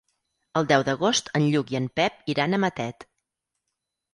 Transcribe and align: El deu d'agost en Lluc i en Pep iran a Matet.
El 0.61 0.69
deu 0.71 0.85
d'agost 0.87 1.29
en 1.39 1.45
Lluc 1.55 1.73
i 1.75 1.79
en 1.81 1.87
Pep 2.01 2.33
iran 2.35 2.59
a 2.59 2.61
Matet. 2.65 3.07